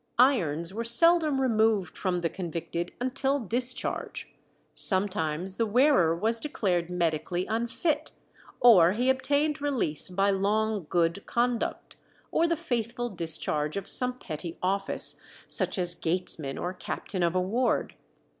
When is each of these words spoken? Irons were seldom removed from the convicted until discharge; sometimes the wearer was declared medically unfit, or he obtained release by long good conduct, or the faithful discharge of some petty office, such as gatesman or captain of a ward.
Irons 0.17 0.73
were 0.73 0.83
seldom 0.83 1.39
removed 1.39 1.95
from 1.95 2.21
the 2.21 2.29
convicted 2.31 2.91
until 2.99 3.39
discharge; 3.39 4.33
sometimes 4.73 5.57
the 5.57 5.67
wearer 5.67 6.15
was 6.15 6.39
declared 6.39 6.89
medically 6.89 7.45
unfit, 7.45 8.11
or 8.59 8.93
he 8.93 9.11
obtained 9.11 9.61
release 9.61 10.09
by 10.09 10.31
long 10.31 10.87
good 10.89 11.23
conduct, 11.27 11.97
or 12.31 12.47
the 12.47 12.55
faithful 12.55 13.09
discharge 13.11 13.77
of 13.77 13.87
some 13.87 14.17
petty 14.17 14.57
office, 14.63 15.21
such 15.47 15.77
as 15.77 15.93
gatesman 15.93 16.57
or 16.57 16.73
captain 16.73 17.21
of 17.21 17.35
a 17.35 17.39
ward. 17.39 17.93